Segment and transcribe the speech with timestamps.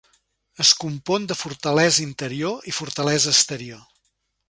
[0.63, 3.89] Es compon de fortalesa interior i fortalesa exterior.